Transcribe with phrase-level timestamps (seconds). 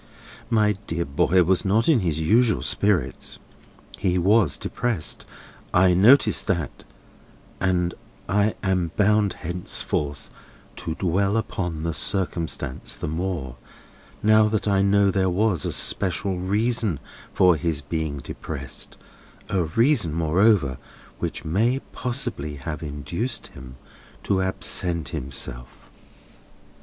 [0.49, 3.37] My dear boy was not in his usual spirits;
[3.99, 7.93] he was depressed—I noticed that—and
[8.27, 10.31] I am bound henceforth
[10.77, 13.57] to dwell upon the circumstance the more,
[14.23, 16.99] now that I know there was a special reason
[17.31, 18.97] for his being depressed:
[19.49, 20.79] a reason, moreover,
[21.19, 23.75] which may possibly have induced him
[24.23, 25.67] to absent himself."